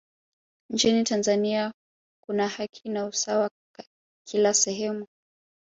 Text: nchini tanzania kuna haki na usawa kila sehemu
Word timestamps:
nchini 0.69 1.03
tanzania 1.03 1.73
kuna 2.25 2.47
haki 2.47 2.89
na 2.89 3.05
usawa 3.05 3.49
kila 4.27 4.53
sehemu 4.53 5.07